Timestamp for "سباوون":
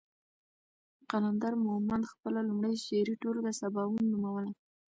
3.61-4.03